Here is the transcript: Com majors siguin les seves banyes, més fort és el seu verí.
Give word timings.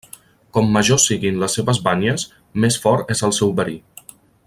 Com 0.57 0.71
majors 0.77 1.05
siguin 1.09 1.37
les 1.43 1.57
seves 1.59 1.81
banyes, 1.89 2.25
més 2.65 2.79
fort 2.87 3.15
és 3.17 3.23
el 3.29 3.39
seu 3.41 3.55
verí. 3.63 3.81